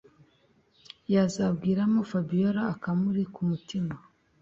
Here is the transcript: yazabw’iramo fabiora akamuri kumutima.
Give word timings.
yazabw’iramo 1.13 1.99
fabiora 2.09 2.61
akamuri 2.73 3.23
kumutima. 3.33 3.93